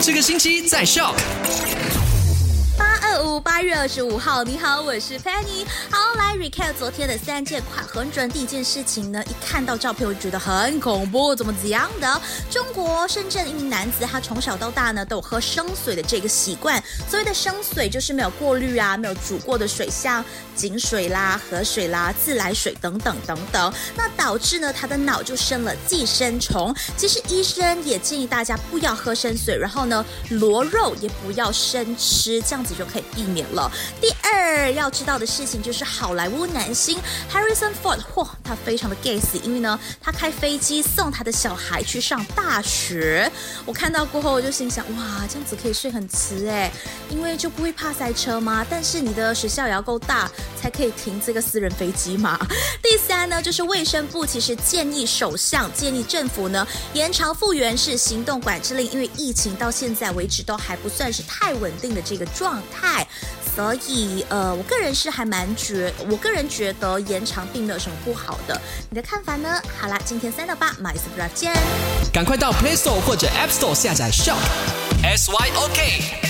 [0.00, 1.12] 这个星期在校
[3.40, 5.66] 八月二十五号，你好，我是 Penny。
[5.90, 8.28] 好，来 recap 昨天的三件快很准。
[8.30, 12.20] 第一件事情呢，一看到照片我就觉得很恐怖，怎么怎样的？
[12.50, 16.82] 中国深圳一名男子，他从小到大呢都有喝生水的这个习惯。
[17.08, 20.24] 所谓的生水就是没有过滤啊，没有煮过的水，像
[20.56, 23.72] 井水啦、河水啦、自来水等等等等。
[23.94, 26.74] 那导致呢他的脑就生了寄生虫。
[26.96, 32.74] 其实医生也建议大家不要喝生水，然后呢螺肉也不要生吃，这样子。
[32.78, 33.70] 就可以避免了。
[34.00, 36.98] 第二要知道的事情就是好莱坞男星
[37.30, 43.30] Harrison Ford，嚯，他非常的 gay 死，因为呢，他开飞机送他的小孩去上大学。
[43.66, 46.70] 我看到过后，我就心想，哇，这样子可以睡很迟哎，
[47.10, 48.64] 因为就不会怕塞车吗？
[48.70, 52.38] 但是你的学校也要够大，才可以停这个私人飞机嘛。
[52.82, 62.24] 第三呢，就是卫生部其实建议首相建议政府呢延长复原式行动管制令，因为疫情到现在为止都还不算是太稳定的这个。
[62.38, 63.04] 状态，
[63.54, 68.60] 所以呃，我个人是还蛮觉，我个人觉得延长并没有什么不好的。
[68.90, 69.60] 你的看法呢？
[69.80, 71.52] 好啦，今天三到八，马斯布拉见。
[72.12, 74.36] 赶快到 Play Store 或者 App Store 下载 Shop
[75.02, 76.27] S Y O K。